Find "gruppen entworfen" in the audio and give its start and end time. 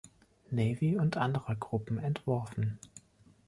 1.55-2.79